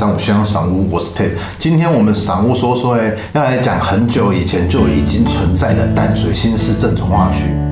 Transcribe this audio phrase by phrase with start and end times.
[0.00, 1.32] 三五香港赏屋，我是 Ted。
[1.58, 7.69] 今天我们赏屋说说，诶，要来讲很久以前就已经存在的淡水新市镇从化区。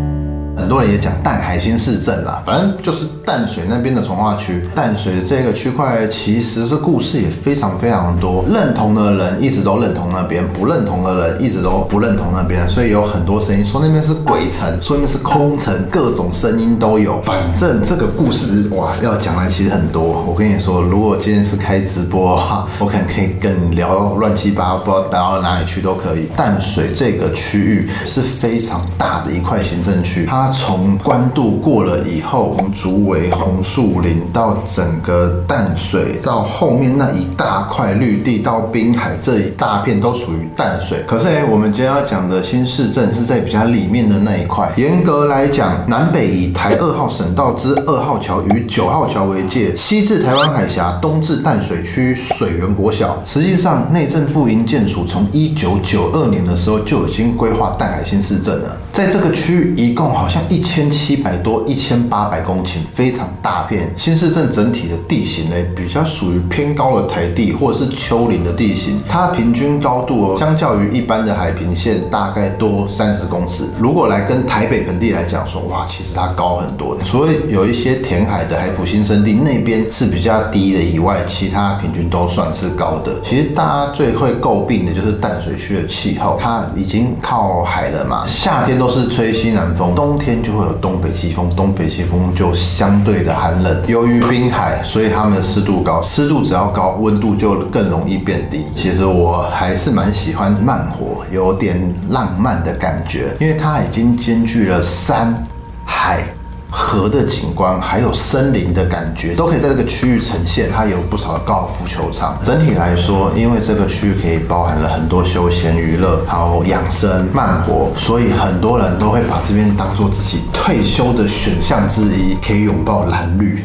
[0.68, 4.68] 很多人也讲淡海新市镇啦，反正就是淡水那边的从化区。
[4.74, 17.22] 淡水这个区块其实是故事也非常非常多，认同的人一直都认同那边，不认同的人一直都不认同那边，所以有很多声音说那边是鬼城，说那边是空城，各种声音都有。
[17.22, 20.22] 反正这个故事哇，要讲来其实很多。
[20.28, 26.28] 我跟你说，如果今天是开直播的话， 我可能可以跟你聊到乱七八糟，不知道聊到哪里去都可以。
[26.36, 30.52] 淡水这个区域是非常大的一块行政区，它。
[30.58, 40.98] 从关渡过了以后，从竹围、红树林到整个淡水，到后面那一大块绿地，到滨海这一大片都属于淡水。
[41.06, 44.70] 可是哎，我们今天要讲的新市镇是在比较里面的那一块。
[44.76, 53.16] 严格来讲，南北以台二号省道之二号桥与九号桥为界，西至台湾海峡，东至淡水区水源国小。
[53.24, 58.76] 实际上，内政部营建署从一九九二年的时候就已经规划淡海新市镇了。
[58.92, 60.42] 在这个区域，一共好像。
[60.48, 63.92] 一千七百多，一千八百公顷，非常大片。
[63.96, 69.00] 新市镇整体的地形呢，比较属于偏高的台地或者是丘陵的地形。
[69.08, 73.64] 它平均高度哦，相较于一般的海平线大概多三十公尺。
[73.78, 83.12] 如果来跟台北盆地来讲说，哇，其实它高很多所以有一些填海的海埔新生地那边是比较低的以外，其他平均都算是高的。
[83.22, 90.37] 其实大家最会诟病的就是淡水区的气候，它已经靠海了嘛，夏天都是吹西南风，冬天。
[90.42, 93.82] 就会有东北季风，东北季风就相对的寒冷。
[93.86, 98.64] 由于滨海，所以它们的湿度高，湿度只要高，温度就更容易变低。
[98.74, 105.42] 其实我还是蛮喜欢慢火，有点浪漫的感觉，因为它已经兼具了山
[105.84, 106.24] 海。
[106.70, 110.70] 河的景观，还有森林的感觉，都可以在这个区域呈现。
[110.70, 112.38] 它有不少的高尔夫球场。
[112.42, 123.64] 整体来说，因为这个区域可以包含了很多休闲娱乐，还有养生、慢活，所以很多人都会把这边当做自己退休的选项之一， 可以拥抱蓝绿。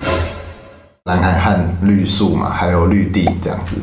[1.04, 3.76] 蓝海和绿树嘛，还有绿地这样子。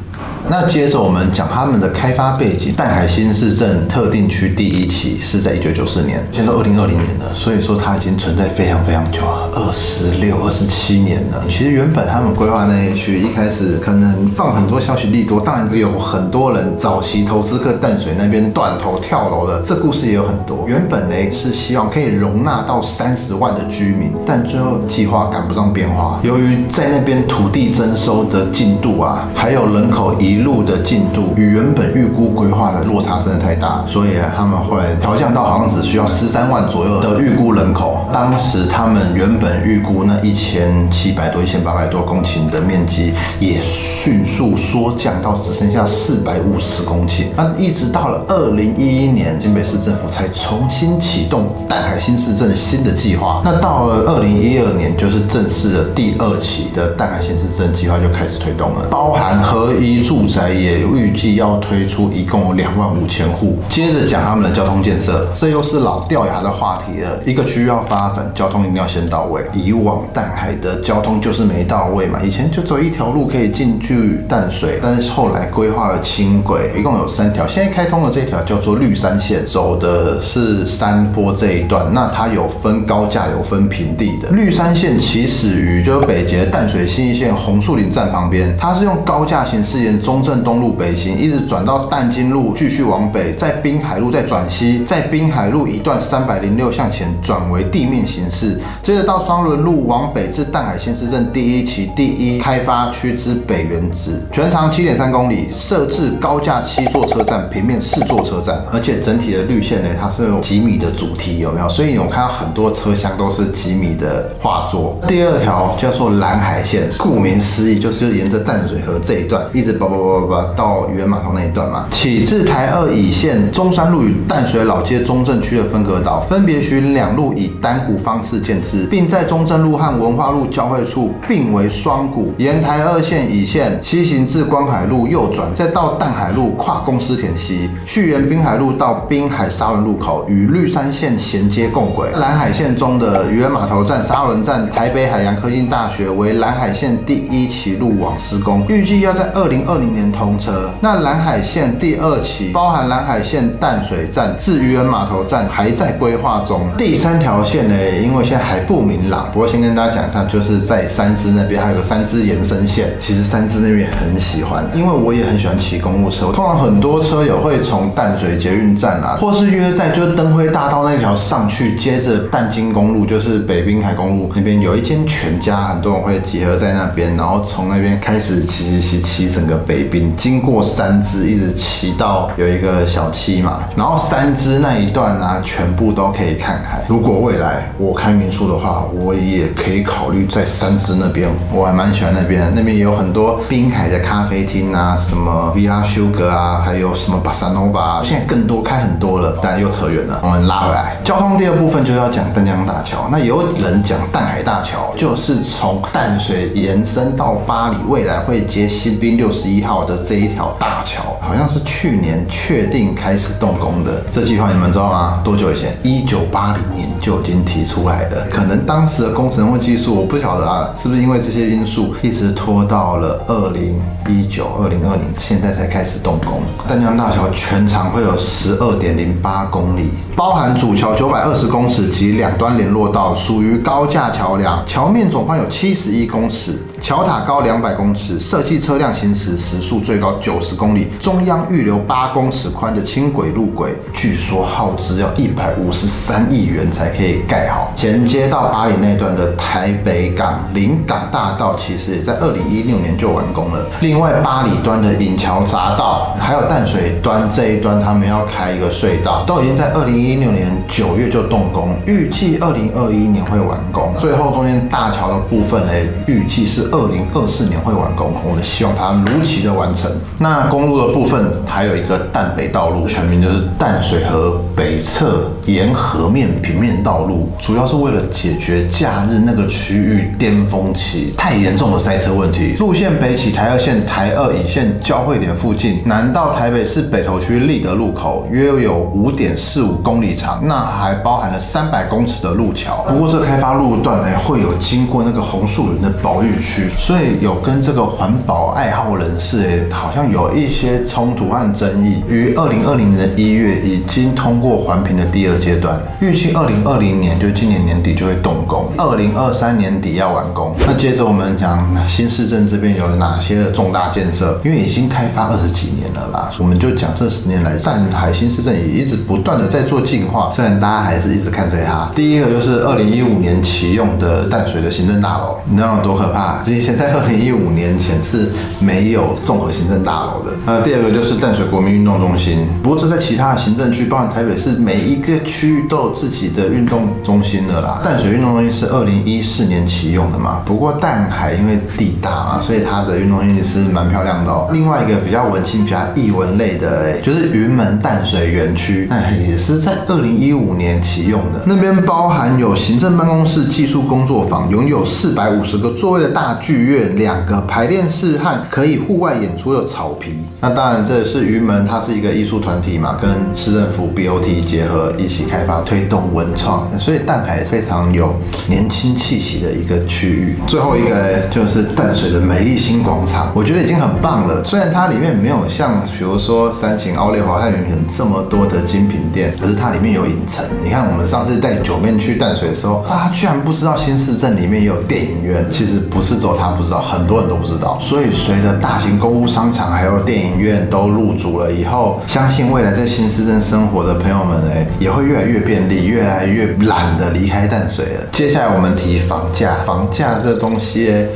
[0.50, 2.74] 那接着我们讲他们的开发背景。
[2.74, 11.44] 淡海新市镇特定区第一期是在一九九四年，现在二零二零年了，所以说它已经存在非常非常久了，二十六、二十七年了。
[11.50, 20.66] 其实原本他们规划那一区一开始可能放很多消息利多，当然有很多人早期投资客淡水那边断头跳楼的，这故事也有很多。
[20.68, 27.18] 原本呢是希望可以容纳到三十万的居民，但最后计划赶不上变化，由于在那边。
[27.28, 38.06] 土地征收的进度啊，还有人口移路的进度，与原本预估规划的落差真的太大，所以他们后来调降到好像只需要十三万左右的预估人口。
[38.14, 47.25] 当时他们原本预估那一千七百多、一千八百多公顷的面积，也迅速缩降到只剩下四百五十公顷。
[47.36, 53.42] 那一直到了二零一一年，新北市政府才重新启动淡海新市镇新的计划。
[53.44, 57.08] 那到了二零一二年，就是正式的第二期的淡。
[57.08, 63.57] 海新市镇计划就开始推动了，包含合一住宅也预计要推出，一共有两万五千户。
[63.69, 67.19] 接着讲他们的交通建设，这又是老掉牙的话题了。
[67.25, 69.41] 一个区域要发展，交通一定要先到位。
[69.53, 81.85] 以往淡海的交通就是没到位嘛，以前就走一条路可以进去淡水，但是后来规划了轻轨，一共有三条，现在开通的这条叫做绿山线，走的是山坡这一段。
[81.94, 84.29] 那它有分高架，有分平地的。
[84.29, 86.88] 绿山线起始于就是北捷淡水。
[86.88, 111.68] 新一线红树林站旁边，它是用高架形式沿中正东路北行，一直转到淡金路，继续往北，在滨海路再转西，在滨海路一段三百零六向前转为地面形式，接着到双轮路往北至淡海新市镇第一期第一开发区之北原址，全长七点三公里，设置高架七座车站，平面四座车站，而且整体的绿线呢，它是有几米的主题，有没有？
[111.69, 115.00] 所以我看到很多车厢都是几米的画作。
[115.07, 116.88] 第二条叫做蓝海线。
[116.97, 121.85] 顾名思义，就是沿着淡水河这一段，一直包包叭叭叭到渔人码头那一段嘛。
[121.91, 132.33] 起至台二乙线中山路与淡水老街中正区的分隔岛，分别循两路以单股方式建制，并在中正路和文化路交汇处并为双股。
[132.38, 142.11] 沿台二线乙线西行至观海路右转，再到淡海路跨公司田西，续沿滨海路到滨海沙仑路口，与绿山线衔接共轨。
[142.15, 146.73] 蓝海线中的渔人码头站、沙仑站、台北海洋科技大学为蓝海。
[146.77, 150.69] 线第一期路网施工，预计要在二零二零年通车。
[150.81, 156.68] 那蓝海线第二期包含蓝海线淡水站至渔人码头站还在规划中。
[156.78, 162.89] 第三条线呢，因为现在还不明朗，不过先跟大家讲一下，就是在三支那边还有个三支延伸线。
[163.00, 166.31] 其实三支那边很喜欢，因为我也很喜欢骑公务车。
[166.31, 186.83] 通常很多车友会从淡水捷运站啊，或是约在就是灯辉大道那条上去，接着淡金公路就是北滨海公路那边有一间全家，很多人会集合在那边，然后从那边开始骑骑骑骑整个北北滨，经过三支一直骑到有一个小七嘛，然后三支那一段啊，全部都可以看海。
[186.88, 200.97] 如果未来我开民宿的话，我也可以考虑在三支那边，我还蛮喜欢那边，那边有很多滨海的咖啡厅啊，什么 Villa Sugar 啊，还有什么 Basanova，现在更多开很多了，但又扯远了，我们拉回来。
[201.03, 214.02] 交通第二部分就要讲淡江大桥，那有人讲淡海大桥，就是从淡水延伸到巴黎，未来会接新兵六十一号的这一条大桥，好像是去年确定开始动工的。
[214.10, 215.19] 这计划你们知道吗？
[215.24, 215.75] 多久以前？
[215.84, 226.42] 一九八零年就已经提出来的，可能当时的工程或技术，我不晓得啊，是不是因为这些因素一直拖到了二零一九、二零二零，现在才开始动工。
[226.68, 234.66] 丹江大桥全长会有十二点零八公里，包含主桥九百二十公尺及两端联络道，属于高架桥梁。
[234.66, 240.88] 桥面总宽有七十一公尺，桥塔高两百公尺，设计车辆行驶时速最高九十公里。
[241.01, 247.71] 中央预留八公尺宽的轻轨路轨，据说耗资要一百五十三亿元才可以盖好。
[247.75, 253.65] 衔接到巴黎那段的台北港临港大道，其实也在二零一六年就完工了。
[253.81, 263.94] 另外，巴黎端的引桥匝道，还有淡水端这一端，他们要开一个隧道，都已经在二零一六年九月就动工，预计二零二一年会完工。
[263.97, 265.73] 最后中间大桥的部分呢，
[266.06, 268.14] 预计是二零二四年会完工。
[268.28, 269.92] 我们希望它如期的完成。
[270.19, 282.56] 那公路的部分还有一个淡北道路，全名就是淡水河北侧沿河面平面道路，主要是为了解决假日那个区域巅峰期太严重的塞车问题。
[282.60, 292.86] 路线北起台二线台二乙线交汇点附近，南到台北市北投区立德路口，约有五点四五公里长，那还包含了三百公尺的路桥。
[292.88, 302.04] 不过这开发路段呢，会有经过那个红树林的保育区，所以有跟这个环保爱好人士哎，好像有一些冲突和争议。
[302.07, 310.56] 于二零二零年的一月已经通过环评的第二阶段，预计二零二零年就今年年底就会动工，二零二三年底要完工。
[310.65, 314.39] 那接着我们讲新市镇这边有哪些的重大建设？
[314.44, 321.92] 因为已经开发二十几年了啦，我们就讲这十年来淡海新市镇也一直不断的在做进化，虽然大家还是一直看衰它。
[321.95, 326.42] 第一个就是二零一五年启用的淡水的行政大楼，你知道有多可怕？
[326.53, 328.29] 以前在二零一五年前是
[328.59, 330.31] 没有综合行政大楼的。
[330.45, 337.81] 那第二个就是淡水国民运动中心，不过这在其他的行政区，包含台北市每一个区域都有自己的运动中心的啦。
[337.83, 344.49] 淡水运动中心是二零一四年启用的嘛，不过淡海因为地大嘛，所以它的运动中心是蛮漂亮的哦。
[344.51, 351.41] 另外一个比较文青、比较艺文类的，就是云门淡水园区，那也是在二零一五年启用的。
[351.45, 360.19] 那边包含有行政办公室、技术工作坊，拥有四百五十个座位的大剧院，两个排练室和可以户外演出的草皮。
[360.39, 368.14] 那当然，这是鱼门，它是一个艺术团体嘛，跟市政府 BOT 结合一起开发推动文创，所以淡海非常有
[368.47, 370.35] 年轻气息的一个区域。
[370.45, 374.45] 最后一个呢，就是淡水的美丽新广场，我觉得已经很棒了。
[374.45, 380.45] 虽然它里面没有像比如说三井奥莱华泰园品这么多的精品店，可是它里面有影城。
[380.64, 385.44] 你看我们上次带九面去淡水的时候，大家居然不知道新市镇里面也有电影院。
[385.50, 387.76] 其实不是只有他不知道，很多人都不知道。
[387.80, 398.04] 所以随着大型购物商场还有电影影院都入住了以后，相信未来在新市镇生活的朋友们哎，也会越来越便利，越来越懒得离开淡水了。
[398.12, 401.07] 接下来我们提房价，房价这东西。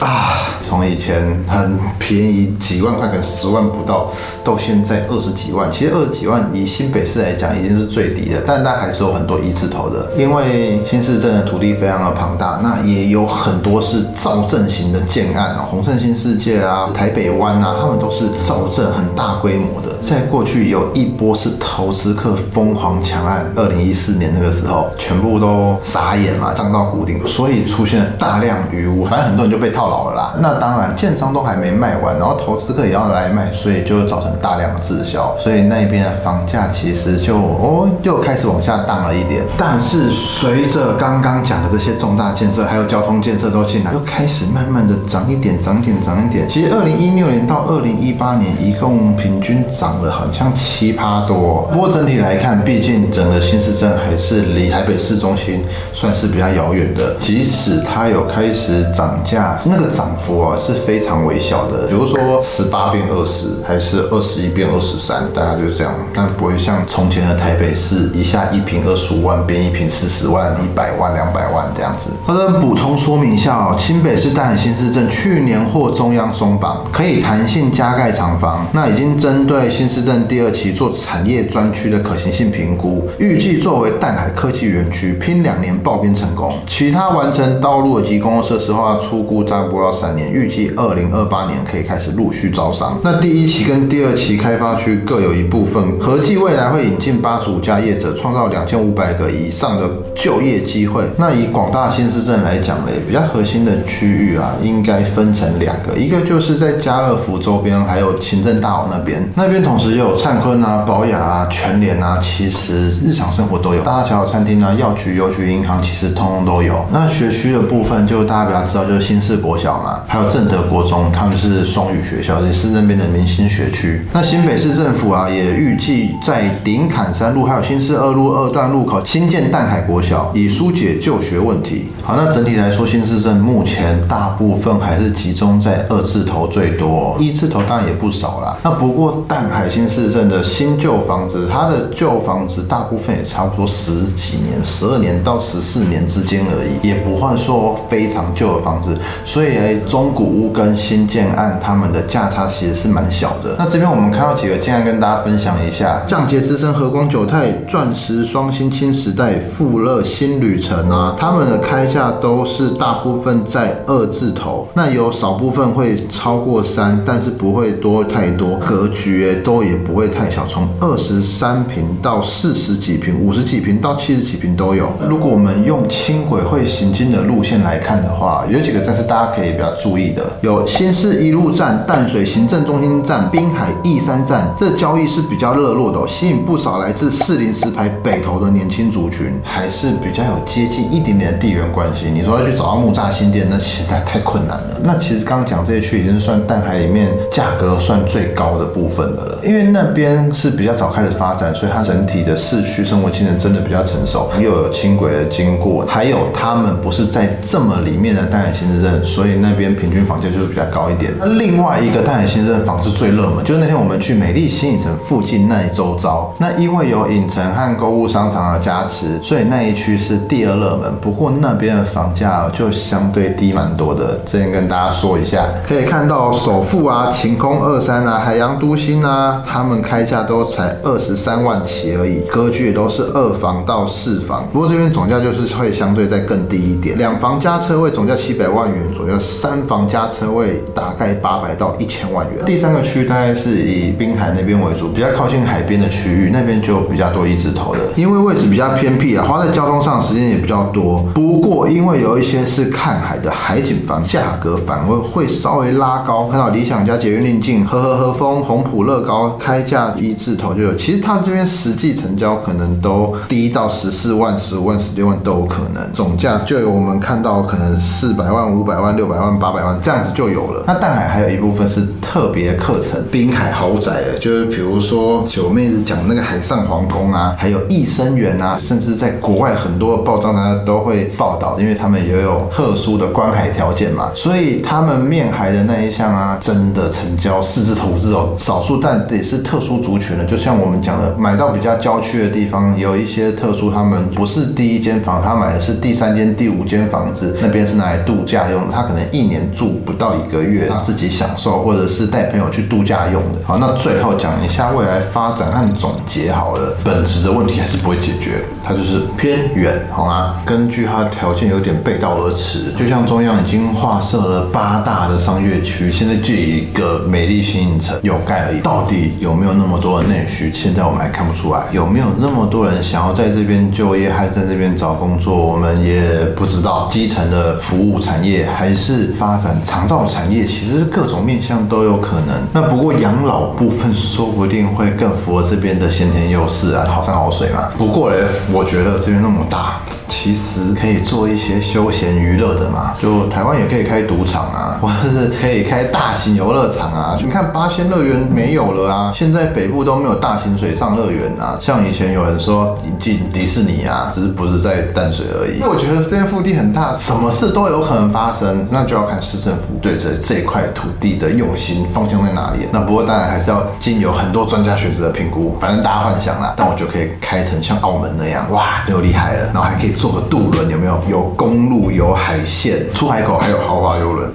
[0.00, 4.12] 啊，从以前很便宜几万块，可能十万不到，
[4.44, 5.68] 到现在二十几万。
[5.72, 10.08] 其实二十几万以新北市来讲已经是最低的，但它还是有很多一字头的。
[10.16, 19.89] 因为新市镇的土地非常的庞大，那也有很多是造镇型的建案啊，宏盛新世界啊、台北湾啊，他们都是造镇很大规模的。
[20.00, 29.90] 在过去有一波是投资客疯狂抢案，二零一四年那个时候全部都傻眼嘛，涨到谷顶，所以出现了大量余屋，反正很多人就被套。
[29.90, 39.42] 牢了啦，那当然建商都还没卖完，然后投资客也要来买，所以就造成大量的滞销，所以那边的房价其实就哦又开始往下荡了一点。
[39.58, 46.48] 但是随着刚刚讲的这些重大建设，还有交通建设都进来，又开始慢慢的涨一点，涨一点，涨一点。
[46.48, 51.68] 其实二零一六年到二零一八年，一共平均涨了好像七趴多。
[51.72, 57.16] 不过整体来看，毕竟整个新市镇还是离台北市中心算是比较遥远的。
[57.20, 65.92] 即使它有开始涨价，那个涨幅啊是非常微小的，比如说十八变二十，还是二十一变二十三，大概就是这样。
[66.14, 72.10] 但不会像从前的台北市一下一平二十五万变一平四十万、一百万、两百万这样子。
[72.24, 86.58] 好的，补充说明一下哦，新北市淡海新市镇去年获中央松绑，可以弹性加盖厂房，那已经针对新市镇第二期做产业专区的可行性评估，预计作为淡海科技园区，拼两年爆编成功。
[86.66, 93.00] 其他完成道路及公共设施化出估差不多要三年，预计二零二八年可以开始陆续招商。
[93.02, 101.04] 那第一期跟第二期开发区各有一部分，合计未来会引进八十五家业者，创造两千五百个以上的就业机会。
[101.16, 116.84] 那以广大新市镇来讲嘞，比较核心的区域啊，应该分成两个，一个就是在家乐福周边，还有行政大楼那边，那边同时也有灿坤啊、宝雅啊、全联啊，其实日常生活都有，大大小小餐厅啊、药局、邮局、银行，其实通通都有。
[116.90, 124.04] 那学区的部分，就大家比较知道，就是新市国小嘛，还有正德国中，他们是双语学校，也是那边的明星学区。
[124.12, 131.92] 那新北市政府啊，也预计在顶坎山路还有新市二路二段路口新建淡海国小，以疏解就学问题。
[132.02, 138.56] 好，那整体来说，新市镇目前大部分还是集中在二字头最多，一字头当然也不少啦。
[138.64, 148.96] 那不过淡海新市镇的新旧房子，它的旧房子大部分也差不多十几年，十二年到十四年之间而已，也不换说非常旧的房子。
[149.24, 153.56] 所以中古屋跟新建案，他们的价差其实是蛮小的。
[153.58, 174.92] 那这边我们看到几个建案跟大家分享一下：降杰之声、和光九泰、钻石双星、新时代、富乐新旅程啊，他们的开价都是大部分在二字头，那有少部分会超过三，但是不会多太多，格局都也不会太小，从二十三平到四十几平、五十几平到七十几平都有。
[175.08, 192.06] 如果我们用轻轨会行经的路线来看的话，有几个站是大家可以比较注意的，有新市一路站、淡水行政中心站、滨海义山站，这交易是比较热络的、哦，吸引不少来自四零石牌北投的年轻族群，还是比较有接近一点点的地缘关系。
[192.12, 194.80] 你说要去找到木栅新店，那实太太困难了。
[194.82, 211.12] 那其实刚刚讲这些区已经算淡海里面价格算最高的部分的因为那边是比较早开始发展，所以它整体的市区生活机能真的比较成熟，又有轻轨的经过，还有他们不是在这么里面的淡海新市镇，所以那边平均房价就是比较高一点。
[211.18, 220.90] 那另外一个淡海新市镇房是最热门，就是那天我们去美丽新影城附近那一周遭，那因为有影城和购物商场的加持，所以那一区是第二热门。
[221.00, 234.46] 不过那边的房价就相对低蛮多的，这边跟大家说一下，可以看到首富啊、晴空二三啊、海洋都心啊，他们开价都才二十三万起而已，格局也都是二房到四房。
[234.52, 242.44] 不过这边总价就是会相对再更低一点，两房加车位总价七百万元左右，三房加车位大概八百到一千万元。
[242.44, 251.04] 第三个区大概是以滨海那边为主，比较靠近海边的区域，那边就比较多一字头的，因为位置比较偏僻啊，花在交通上时间也比较多。
[251.14, 256.28] 不过因为有一些是看海的海景房，价格反而会稍微拉高。
[256.28, 259.00] 看到理想家捷运令近、和和和风、红普乐
[259.38, 270.64] 开价一字头就有，其实他们这边实际成交可能都低到十四万、十五万、十六万都有可能，总价就有我们看到可能四百万、五百万、六百万、八百万这样子就有了。
[270.66, 303.38] 那淡海还有一部分是特别课程，滨海豪宅的，就是比如说九妹子讲那个海上皇宫啊，还有益生园啊，甚至在国外很多的报章呢都会报道，因为他们也有特殊的观海条件嘛，所以他们面海的那一项啊，真的成交四字头、五字头，少数但也是特殊族群的，就像我们讲的，买到比较郊区的地方，有一些特殊，他们不是第一间房，他买的是第三间、第五间房子，那边是拿来度假用的，他可能一年住不到一个月，他自己享受，或者是带朋友去度假用的。
[303.44, 310.36] 好，那最后讲一下未来发展和总结好了，本质的问题还是不会解决，它就是偏远，好吗？
[310.44, 320.52] 根据它的条件有点背道而驰，就像中央已经划设了八大的商业区，现在就一个美丽新影城有盖而已，到底有没有那么多的内需？
[320.52, 326.02] 现在我们还看不出来，有没有那么多人想要在这边就业，还在这边找工作，我们也
[326.34, 326.88] 不知道。
[326.90, 332.42] 基层的服务产业还是发展长照产业，其实各种面向都有可能。
[332.52, 337.68] 那不过养老部分说不定会更符合这边的先天优势啊，好山好水嘛。
[337.78, 338.16] 不过嘞，
[338.52, 339.76] 我觉得这边那么大。
[340.10, 347.16] 其实可以做一些休闲娱乐的嘛，就台湾也可以开赌场啊， 或者是可以开大型游乐场啊。
[347.22, 351.56] 你看八仙乐园没有了啊，现在北部都没有大型水上乐园啊。
[351.60, 355.58] 像以前有人说引进迪士尼啊，只是不是在淡水而已。
[355.58, 362.66] 因为我觉得这片腹地很大，什么事都有可能发生，那就要看市政府对着这块土地的用心方向在哪里。
[362.72, 366.52] 那不过当然还是要经由很多专家学者的评估，反正大家幻想啦。
[366.56, 369.94] 但我就可以开成像澳门那样，哇，就厉害了，然后还可以。
[370.00, 370.98] 坐个渡轮有没有？
[371.10, 374.32] 有公路，有海线，出海口还有豪华游轮。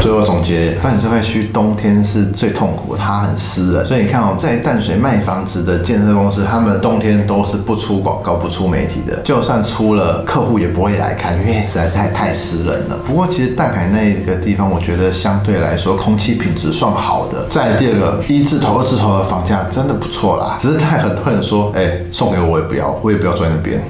[0.00, 3.84] 最后总结，淡水这块区冬天是最痛苦，它很湿的。
[3.84, 9.16] 所以你看哦，在淡水卖房子的建设公司，他们冬天都是不出广告、不出媒体的。
[9.22, 12.96] 就算出了，客户也不会来看，因为实在是太太湿冷了。
[13.04, 17.46] 不过其实淡海那个地方，我觉得相对来说空气品质算好的。
[17.50, 20.56] 再第二个，一字头、二字头的房价真的不错啦。
[20.58, 23.80] 只是太很多人说，哎，送给我我也不要，我也不要住在那边。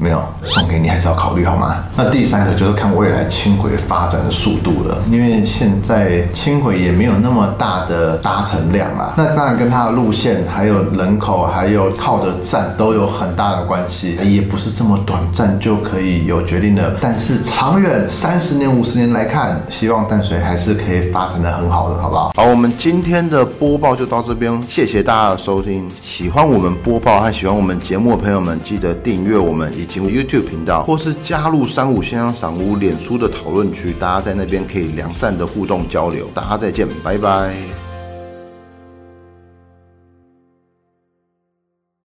[0.00, 1.76] 没有送给你，还是要考虑好吗？
[1.94, 9.12] 那第三个就是看未来轻轨发展的速度了，因为现在轻轨也没有那么大的搭乘量啊。
[9.18, 16.96] 那当然跟它的路线、还有人口、还有靠的站都有很大的关系，也不是这么短暂就可以有决定的。
[16.98, 22.32] 但是长远三十年、五十年来看，希望淡水还是可以发展的很好的，好不好？
[22.34, 25.86] 好，我们今天的播报就到这边，谢谢大家的收听。
[26.02, 29.70] 喜欢我们播报和喜欢我们节目的朋友们，记得订阅我们。
[29.90, 36.28] 进入 YouTube 频道，或是加入三五先生赏屋脸书的讨论区，大家在那边可以良善的互动交流。
[36.32, 37.89] 大家再见，拜拜。